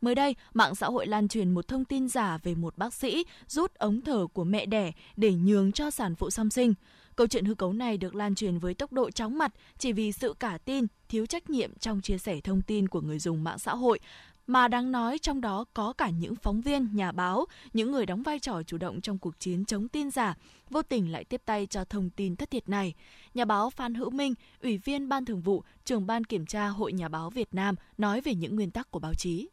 [0.02, 3.26] Mới đây, mạng xã hội lan truyền một thông tin giả về một bác sĩ
[3.48, 6.74] rút ống thở của mẹ đẻ để nhường cho sản phụ song sinh.
[7.16, 10.12] Câu chuyện hư cấu này được lan truyền với tốc độ chóng mặt chỉ vì
[10.12, 13.60] sự cả tin, thiếu trách nhiệm trong chia sẻ thông tin của người dùng mạng
[13.60, 14.00] xã hội
[14.48, 18.24] mà đáng nói trong đó có cả những phóng viên, nhà báo, những người đóng
[18.24, 20.36] vai trò chủ động trong cuộc chiến chống tin giả,
[20.70, 22.94] vô tình lại tiếp tay cho thông tin thất thiệt này.
[23.34, 26.94] Nhà báo Phan Hữu Minh, Ủy viên Ban Thường vụ, trưởng Ban Kiểm tra Hội
[26.94, 29.48] Nhà báo Việt Nam nói về những nguyên tắc của báo chí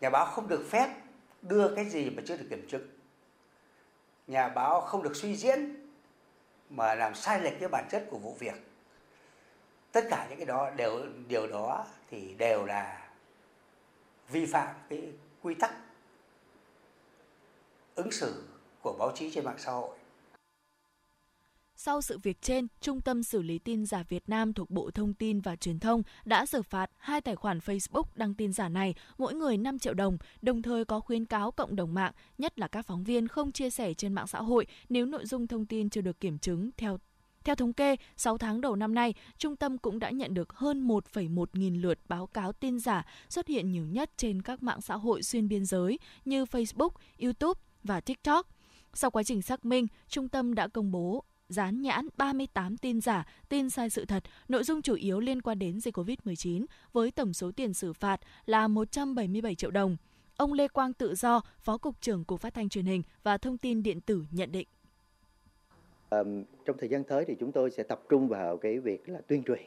[0.00, 0.94] nhà báo không được phép
[1.42, 2.88] đưa cái gì mà chưa được kiểm chứng.
[4.26, 5.88] Nhà báo không được suy diễn
[6.70, 8.54] mà làm sai lệch cái bản chất của vụ việc.
[9.92, 13.08] Tất cả những cái đó đều, điều đó thì đều là
[14.28, 15.74] vi phạm cái quy tắc
[17.94, 18.44] ứng xử
[18.82, 19.99] của báo chí trên mạng xã hội
[21.82, 25.14] sau sự việc trên, Trung tâm xử lý tin giả Việt Nam thuộc Bộ Thông
[25.14, 28.94] tin và Truyền thông đã xử phạt hai tài khoản Facebook đăng tin giả này,
[29.18, 32.68] mỗi người 5 triệu đồng, đồng thời có khuyến cáo cộng đồng mạng, nhất là
[32.68, 35.90] các phóng viên không chia sẻ trên mạng xã hội nếu nội dung thông tin
[35.90, 36.98] chưa được kiểm chứng theo
[37.44, 40.88] theo thống kê, 6 tháng đầu năm nay, trung tâm cũng đã nhận được hơn
[40.88, 44.96] 1,1 nghìn lượt báo cáo tin giả xuất hiện nhiều nhất trên các mạng xã
[44.96, 46.90] hội xuyên biên giới như Facebook,
[47.22, 48.46] YouTube và TikTok.
[48.94, 53.26] Sau quá trình xác minh, trung tâm đã công bố dán nhãn 38 tin giả,
[53.48, 57.32] tin sai sự thật, nội dung chủ yếu liên quan đến dịch COVID-19 với tổng
[57.32, 59.96] số tiền xử phạt là 177 triệu đồng.
[60.36, 63.58] Ông Lê Quang Tự Do, Phó Cục trưởng Cục Phát thanh Truyền hình và Thông
[63.58, 64.68] tin Điện tử nhận định.
[66.10, 66.18] À,
[66.64, 69.42] trong thời gian tới thì chúng tôi sẽ tập trung vào cái việc là tuyên
[69.42, 69.60] truyền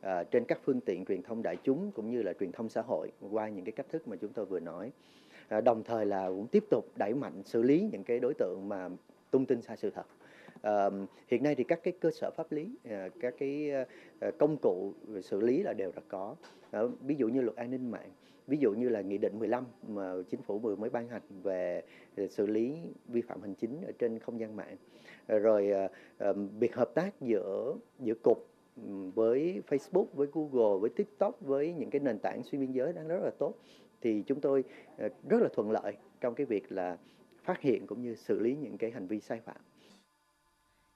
[0.00, 2.82] à, trên các phương tiện truyền thông đại chúng cũng như là truyền thông xã
[2.82, 4.92] hội qua những cái cách thức mà chúng tôi vừa nói.
[5.48, 8.68] À, đồng thời là cũng tiếp tục đẩy mạnh xử lý những cái đối tượng
[8.68, 8.88] mà
[9.30, 10.06] tung tin sai sự thật
[11.28, 13.84] hiện nay thì các cái cơ sở pháp lý, ờ, các cái ờ,
[14.20, 16.36] ờ, công cụ xử lý là đều đã có.
[17.00, 18.10] Ví dụ như luật an ninh mạng,
[18.46, 21.82] ví dụ như là nghị định 15 mà chính phủ vừa mới ban hành về
[22.30, 22.76] xử lý
[23.08, 24.76] vi phạm hành chính ở trên không gian mạng.
[25.28, 25.72] Rồi
[26.58, 28.48] việc hợp tác giữa giữa cục
[29.14, 33.08] với Facebook, với Google, với TikTok, với những cái nền tảng xuyên biên giới đang
[33.08, 33.54] rất là tốt
[34.00, 34.64] thì chúng tôi
[35.28, 36.96] rất là thuận lợi trong cái việc là
[37.42, 39.56] phát hiện cũng như xử lý những cái hành vi sai phạm.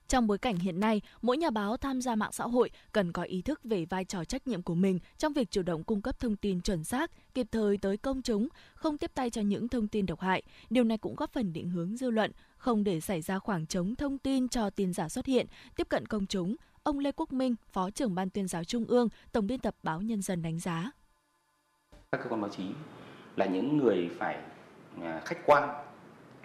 [0.07, 3.23] Trong bối cảnh hiện nay, mỗi nhà báo tham gia mạng xã hội cần có
[3.23, 6.19] ý thức về vai trò trách nhiệm của mình trong việc chủ động cung cấp
[6.19, 9.87] thông tin chuẩn xác, kịp thời tới công chúng, không tiếp tay cho những thông
[9.87, 10.43] tin độc hại.
[10.69, 13.95] Điều này cũng góp phần định hướng dư luận, không để xảy ra khoảng trống
[13.95, 16.55] thông tin cho tin giả xuất hiện, tiếp cận công chúng.
[16.83, 20.01] Ông Lê Quốc Minh, Phó trưởng Ban tuyên giáo Trung ương, Tổng biên tập Báo
[20.01, 20.91] Nhân dân đánh giá.
[22.11, 22.63] Các cơ quan báo chí
[23.35, 24.37] là những người phải
[25.01, 25.69] à, khách quan,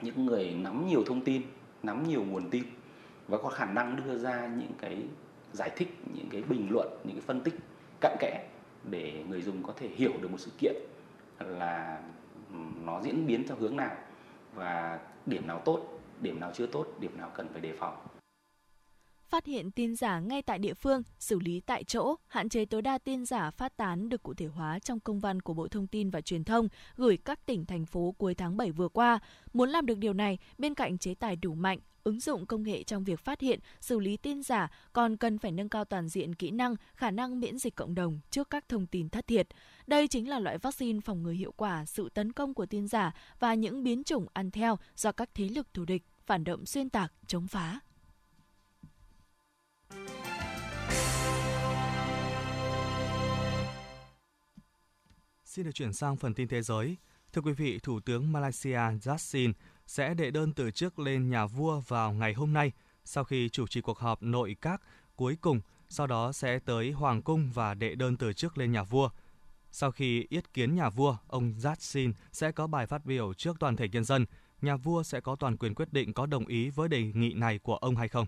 [0.02, 1.42] những người nắm nhiều thông tin,
[1.82, 2.64] nắm nhiều nguồn tin
[3.32, 5.02] và có khả năng đưa ra những cái
[5.52, 7.54] giải thích, những cái bình luận, những cái phân tích
[8.00, 8.44] cặn kẽ
[8.90, 10.74] để người dùng có thể hiểu được một sự kiện
[11.38, 12.00] là
[12.84, 13.96] nó diễn biến theo hướng nào
[14.54, 17.96] và điểm nào tốt, điểm nào chưa tốt, điểm nào cần phải đề phòng
[19.32, 22.82] phát hiện tin giả ngay tại địa phương, xử lý tại chỗ, hạn chế tối
[22.82, 25.86] đa tin giả phát tán được cụ thể hóa trong công văn của Bộ Thông
[25.86, 29.18] tin và Truyền thông gửi các tỉnh thành phố cuối tháng 7 vừa qua.
[29.52, 32.82] Muốn làm được điều này, bên cạnh chế tài đủ mạnh, ứng dụng công nghệ
[32.82, 36.34] trong việc phát hiện, xử lý tin giả còn cần phải nâng cao toàn diện
[36.34, 39.48] kỹ năng, khả năng miễn dịch cộng đồng trước các thông tin thất thiệt.
[39.86, 43.12] Đây chính là loại vaccine phòng ngừa hiệu quả sự tấn công của tin giả
[43.38, 46.90] và những biến chủng ăn theo do các thế lực thù địch, phản động xuyên
[46.90, 47.80] tạc, chống phá.
[55.44, 56.96] Xin được chuyển sang phần tin thế giới.
[57.32, 59.52] Thưa quý vị, Thủ tướng Malaysia Yassin
[59.86, 62.72] sẽ đệ đơn từ chức lên nhà vua vào ngày hôm nay
[63.04, 64.82] sau khi chủ trì cuộc họp nội các
[65.16, 68.82] cuối cùng, sau đó sẽ tới Hoàng cung và đệ đơn từ chức lên nhà
[68.82, 69.10] vua.
[69.70, 73.76] Sau khi yết kiến nhà vua, ông Yatsin sẽ có bài phát biểu trước toàn
[73.76, 74.26] thể nhân dân.
[74.62, 77.58] nhà vua sẽ có toàn quyền quyết định có đồng ý với đề nghị này
[77.58, 78.26] của ông hay không.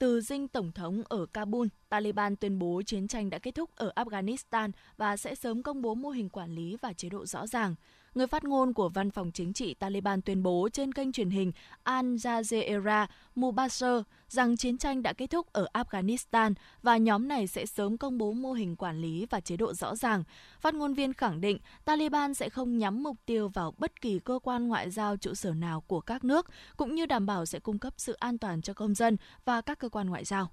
[0.00, 3.92] Từ dinh tổng thống ở Kabul, Taliban tuyên bố chiến tranh đã kết thúc ở
[3.96, 7.74] Afghanistan và sẽ sớm công bố mô hình quản lý và chế độ rõ ràng.
[8.14, 11.52] Người phát ngôn của Văn phòng Chính trị Taliban tuyên bố trên kênh truyền hình
[11.82, 17.66] Al Jazeera Mubasher rằng chiến tranh đã kết thúc ở Afghanistan và nhóm này sẽ
[17.66, 20.24] sớm công bố mô hình quản lý và chế độ rõ ràng.
[20.60, 24.38] Phát ngôn viên khẳng định Taliban sẽ không nhắm mục tiêu vào bất kỳ cơ
[24.42, 26.46] quan ngoại giao trụ sở nào của các nước,
[26.76, 29.78] cũng như đảm bảo sẽ cung cấp sự an toàn cho công dân và các
[29.78, 30.50] cơ quan ngoại giao.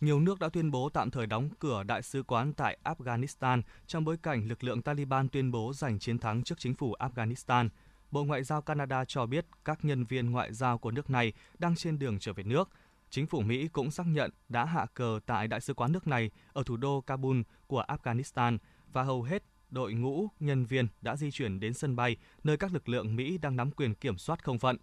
[0.00, 4.04] Nhiều nước đã tuyên bố tạm thời đóng cửa đại sứ quán tại Afghanistan trong
[4.04, 7.68] bối cảnh lực lượng Taliban tuyên bố giành chiến thắng trước chính phủ Afghanistan.
[8.10, 11.76] Bộ Ngoại giao Canada cho biết các nhân viên ngoại giao của nước này đang
[11.76, 12.70] trên đường trở về nước.
[13.10, 16.30] Chính phủ Mỹ cũng xác nhận đã hạ cờ tại đại sứ quán nước này
[16.52, 18.58] ở thủ đô Kabul của Afghanistan
[18.92, 22.72] và hầu hết đội ngũ nhân viên đã di chuyển đến sân bay nơi các
[22.72, 24.76] lực lượng Mỹ đang nắm quyền kiểm soát không phận.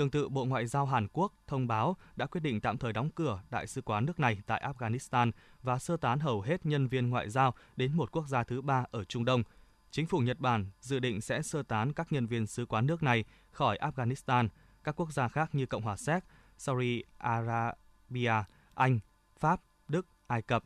[0.00, 3.10] Tương tự, Bộ Ngoại giao Hàn Quốc thông báo đã quyết định tạm thời đóng
[3.10, 5.30] cửa đại sứ quán nước này tại Afghanistan
[5.62, 8.84] và sơ tán hầu hết nhân viên ngoại giao đến một quốc gia thứ ba
[8.90, 9.42] ở Trung Đông.
[9.90, 13.02] Chính phủ Nhật Bản dự định sẽ sơ tán các nhân viên sứ quán nước
[13.02, 14.48] này khỏi Afghanistan.
[14.84, 16.24] Các quốc gia khác như Cộng hòa Séc,
[16.58, 18.34] Saudi Arabia,
[18.74, 19.00] Anh,
[19.38, 20.64] Pháp, Đức, Ai Cập,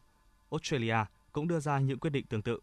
[0.50, 0.96] Australia
[1.32, 2.60] cũng đưa ra những quyết định tương tự.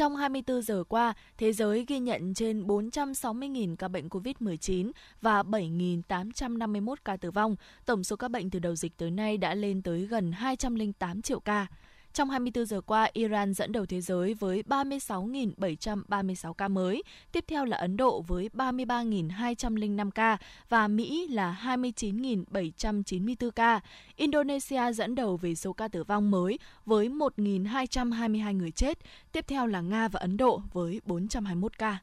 [0.00, 6.94] Trong 24 giờ qua, thế giới ghi nhận trên 460.000 ca bệnh COVID-19 và 7.851
[7.04, 7.56] ca tử vong.
[7.86, 11.40] Tổng số ca bệnh từ đầu dịch tới nay đã lên tới gần 208 triệu
[11.40, 11.66] ca.
[12.12, 17.64] Trong 24 giờ qua, Iran dẫn đầu thế giới với 36.736 ca mới, tiếp theo
[17.64, 23.80] là Ấn Độ với 33.205 ca và Mỹ là 29.794 ca.
[24.16, 28.98] Indonesia dẫn đầu về số ca tử vong mới với 1.222 người chết,
[29.32, 31.98] tiếp theo là Nga và Ấn Độ với 421 ca.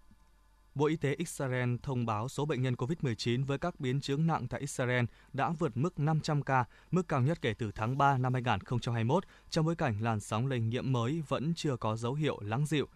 [0.78, 4.48] Bộ Y tế Israel thông báo số bệnh nhân COVID-19 với các biến chứng nặng
[4.48, 8.34] tại Israel đã vượt mức 500 ca, mức cao nhất kể từ tháng 3 năm
[8.34, 12.66] 2021, trong bối cảnh làn sóng lây nhiễm mới vẫn chưa có dấu hiệu lắng
[12.66, 12.88] dịu.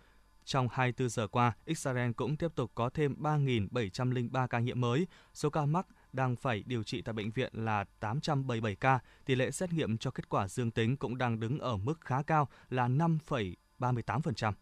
[0.46, 5.08] Trong 24 giờ qua, Israel cũng tiếp tục có thêm 3.703 ca nhiễm mới.
[5.34, 9.00] Số ca mắc đang phải điều trị tại bệnh viện là 877 ca.
[9.26, 12.22] Tỷ lệ xét nghiệm cho kết quả dương tính cũng đang đứng ở mức khá
[12.24, 14.54] cao là 5,38%.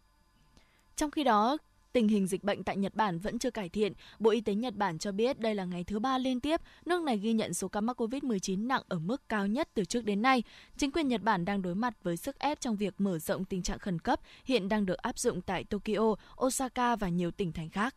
[0.96, 1.58] Trong khi đó,
[1.92, 3.92] Tình hình dịch bệnh tại Nhật Bản vẫn chưa cải thiện.
[4.18, 7.02] Bộ Y tế Nhật Bản cho biết đây là ngày thứ ba liên tiếp nước
[7.02, 10.22] này ghi nhận số ca mắc COVID-19 nặng ở mức cao nhất từ trước đến
[10.22, 10.42] nay.
[10.76, 13.62] Chính quyền Nhật Bản đang đối mặt với sức ép trong việc mở rộng tình
[13.62, 17.70] trạng khẩn cấp hiện đang được áp dụng tại Tokyo, Osaka và nhiều tỉnh thành
[17.70, 17.94] khác.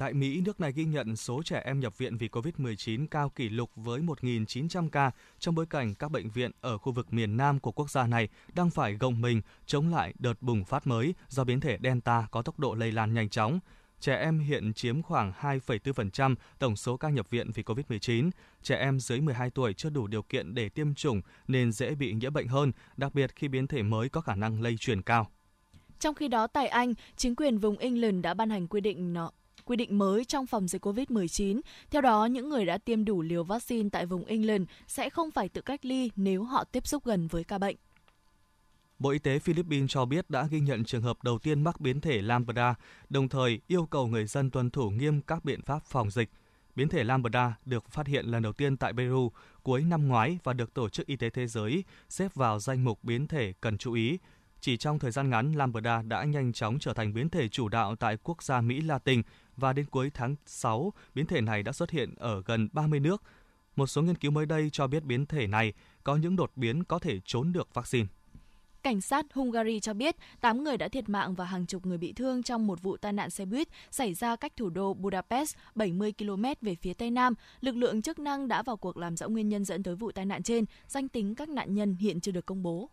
[0.00, 3.48] Tại Mỹ, nước này ghi nhận số trẻ em nhập viện vì COVID-19 cao kỷ
[3.48, 7.60] lục với 1.900 ca trong bối cảnh các bệnh viện ở khu vực miền Nam
[7.60, 11.44] của quốc gia này đang phải gồng mình chống lại đợt bùng phát mới do
[11.44, 13.60] biến thể Delta có tốc độ lây lan nhanh chóng.
[14.00, 18.30] Trẻ em hiện chiếm khoảng 2,4% tổng số ca nhập viện vì COVID-19.
[18.62, 22.12] Trẻ em dưới 12 tuổi chưa đủ điều kiện để tiêm chủng nên dễ bị
[22.12, 25.30] nhiễm bệnh hơn, đặc biệt khi biến thể mới có khả năng lây truyền cao.
[25.98, 29.30] Trong khi đó, tại Anh, chính quyền vùng England đã ban hành quy định nó
[29.70, 31.60] quy định mới trong phòng dịch COVID-19.
[31.90, 35.48] Theo đó, những người đã tiêm đủ liều vaccine tại vùng England sẽ không phải
[35.48, 37.76] tự cách ly nếu họ tiếp xúc gần với ca bệnh.
[38.98, 42.00] Bộ Y tế Philippines cho biết đã ghi nhận trường hợp đầu tiên mắc biến
[42.00, 42.74] thể Lambda,
[43.08, 46.30] đồng thời yêu cầu người dân tuân thủ nghiêm các biện pháp phòng dịch.
[46.74, 50.52] Biến thể Lambda được phát hiện lần đầu tiên tại Peru cuối năm ngoái và
[50.52, 53.92] được Tổ chức Y tế Thế giới xếp vào danh mục biến thể cần chú
[53.92, 54.18] ý
[54.60, 57.96] chỉ trong thời gian ngắn, Lambda đã nhanh chóng trở thành biến thể chủ đạo
[57.96, 59.22] tại quốc gia Mỹ Latin
[59.60, 63.22] và đến cuối tháng 6, biến thể này đã xuất hiện ở gần 30 nước.
[63.76, 65.72] Một số nghiên cứu mới đây cho biết biến thể này
[66.04, 68.06] có những đột biến có thể trốn được vaccine.
[68.82, 72.12] Cảnh sát Hungary cho biết 8 người đã thiệt mạng và hàng chục người bị
[72.12, 76.12] thương trong một vụ tai nạn xe buýt xảy ra cách thủ đô Budapest 70
[76.18, 77.34] km về phía tây nam.
[77.60, 80.24] Lực lượng chức năng đã vào cuộc làm rõ nguyên nhân dẫn tới vụ tai
[80.24, 80.64] nạn trên.
[80.88, 82.90] Danh tính các nạn nhân hiện chưa được công bố.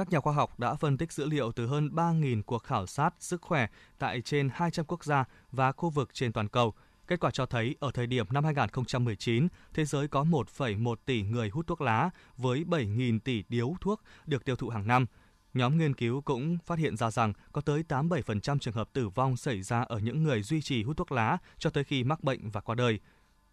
[0.00, 3.14] Các nhà khoa học đã phân tích dữ liệu từ hơn 3.000 cuộc khảo sát
[3.18, 3.66] sức khỏe
[3.98, 6.74] tại trên 200 quốc gia và khu vực trên toàn cầu.
[7.06, 11.48] Kết quả cho thấy ở thời điểm năm 2019, thế giới có 1,1 tỷ người
[11.48, 15.06] hút thuốc lá với 7.000 tỷ điếu thuốc được tiêu thụ hàng năm.
[15.54, 19.36] Nhóm nghiên cứu cũng phát hiện ra rằng có tới 87% trường hợp tử vong
[19.36, 22.50] xảy ra ở những người duy trì hút thuốc lá cho tới khi mắc bệnh
[22.50, 23.00] và qua đời.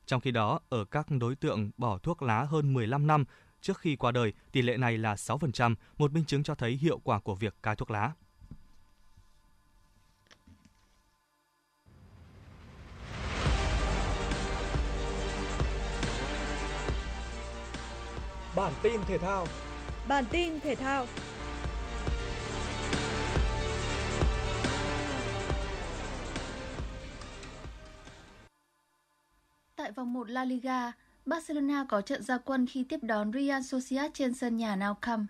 [0.05, 3.25] Trong khi đó, ở các đối tượng bỏ thuốc lá hơn 15 năm
[3.67, 6.99] Trước khi qua đời, tỷ lệ này là 6%, một minh chứng cho thấy hiệu
[7.03, 8.13] quả của việc cai thuốc lá.
[18.55, 19.47] Bản tin thể thao
[20.07, 21.05] Bản tin thể thao
[29.95, 30.91] 1 La Liga,
[31.27, 35.29] Barcelona có trận gia quân khi tiếp đón Real Sociedad trên sân nhà Nou Camp.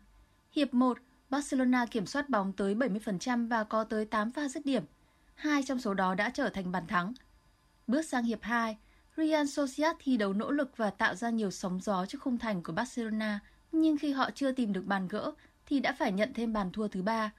[0.51, 0.97] Hiệp 1,
[1.29, 4.83] Barcelona kiểm soát bóng tới 70% và có tới 8 pha dứt điểm.
[5.35, 7.13] Hai trong số đó đã trở thành bàn thắng.
[7.87, 8.77] Bước sang hiệp 2,
[9.17, 12.63] Real Sociedad thi đấu nỗ lực và tạo ra nhiều sóng gió trước khung thành
[12.63, 13.39] của Barcelona,
[13.71, 15.31] nhưng khi họ chưa tìm được bàn gỡ
[15.65, 17.31] thì đã phải nhận thêm bàn thua thứ ba.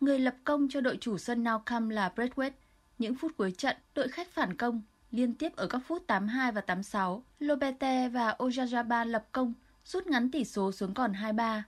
[0.00, 2.50] Người lập công cho đội chủ sân Nou Camp là Braithwaite.
[2.98, 6.60] Những phút cuối trận, đội khách phản công liên tiếp ở các phút 82 và
[6.60, 7.22] 86.
[7.38, 9.52] Lopete và Oyarzabal lập công,
[9.84, 11.62] rút ngắn tỷ số xuống còn 2-3.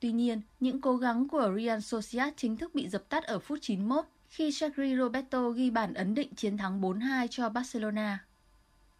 [0.00, 3.58] Tuy nhiên, những cố gắng của Real Sociedad chính thức bị dập tắt ở phút
[3.62, 8.24] 91 khi Sergio Roberto ghi bàn ấn định chiến thắng 4-2 cho Barcelona.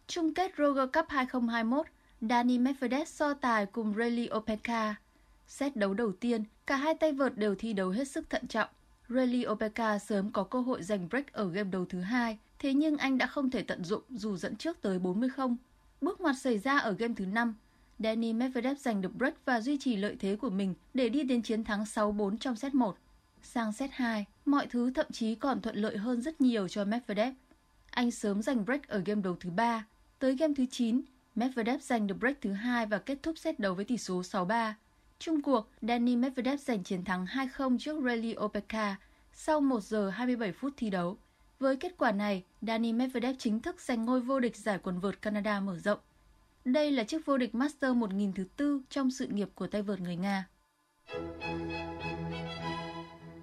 [0.07, 1.85] Chung kết Roger Cup 2021,
[2.21, 4.95] Dani Medvedev so tài cùng Rayleigh Opelka.
[5.47, 8.69] Xét đấu đầu tiên, cả hai tay vợt đều thi đấu hết sức thận trọng.
[9.09, 12.97] Rally Opeka sớm có cơ hội giành break ở game đầu thứ hai, thế nhưng
[12.97, 15.55] anh đã không thể tận dụng dù dẫn trước tới 40-0.
[16.01, 17.53] Bước ngoặt xảy ra ở game thứ 5,
[17.99, 21.41] Danny Medvedev giành được break và duy trì lợi thế của mình để đi đến
[21.41, 22.97] chiến thắng 6-4 trong set 1.
[23.43, 27.33] Sang set 2, mọi thứ thậm chí còn thuận lợi hơn rất nhiều cho Medvedev.
[27.89, 29.85] Anh sớm giành break ở game đầu thứ 3.
[30.19, 31.01] Tới game thứ 9,
[31.35, 34.73] Medvedev giành được break thứ hai và kết thúc set đấu với tỷ số 6-3.
[35.19, 38.95] Trung cuộc, Danny Medvedev giành chiến thắng 2-0 trước Rally Opeka
[39.33, 41.17] sau 1 giờ 27 phút thi đấu.
[41.59, 45.21] Với kết quả này, Danny Medvedev chính thức giành ngôi vô địch giải quần vợt
[45.21, 45.99] Canada mở rộng.
[46.65, 49.99] Đây là chiếc vô địch Master 1000 thứ tư trong sự nghiệp của tay vợt
[49.99, 50.47] người Nga.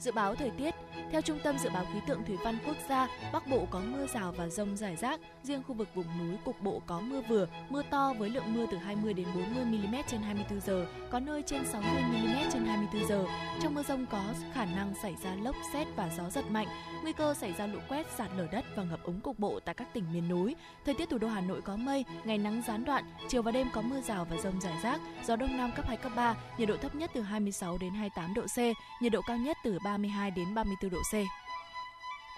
[0.00, 0.74] Dự báo thời tiết
[1.10, 4.06] theo Trung tâm Dự báo Khí tượng Thủy văn Quốc gia, Bắc Bộ có mưa
[4.06, 7.46] rào và rông rải rác, riêng khu vực vùng núi cục bộ có mưa vừa,
[7.68, 11.42] mưa to với lượng mưa từ 20 đến 40 mm trên 24 giờ, có nơi
[11.46, 13.24] trên 60 mm trên 24 giờ.
[13.62, 16.68] Trong mưa rông có khả năng xảy ra lốc, xét và gió giật mạnh,
[17.02, 19.74] nguy cơ xảy ra lũ quét, sạt lở đất và ngập úng cục bộ tại
[19.74, 20.56] các tỉnh miền núi.
[20.84, 23.68] Thời tiết thủ đô Hà Nội có mây, ngày nắng gián đoạn, chiều và đêm
[23.72, 26.68] có mưa rào và rông rải rác, gió đông nam cấp 2 cấp 3, nhiệt
[26.68, 28.58] độ thấp nhất từ 26 đến 28 độ C,
[29.02, 31.14] nhiệt độ cao nhất từ 32 đến 34 độ độ C.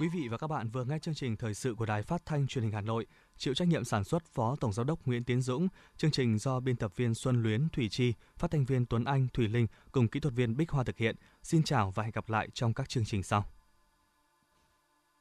[0.00, 2.46] Quý vị và các bạn vừa nghe chương trình thời sự của Đài Phát thanh
[2.46, 5.42] Truyền hình Hà Nội, chịu trách nhiệm sản xuất Phó Tổng giám đốc Nguyễn Tiến
[5.42, 9.04] Dũng, chương trình do biên tập viên Xuân Luyến, Thủy Chi, phát thanh viên Tuấn
[9.04, 11.16] Anh, Thủy Linh cùng kỹ thuật viên Bích Hoa thực hiện.
[11.42, 13.44] Xin chào và hẹn gặp lại trong các chương trình sau.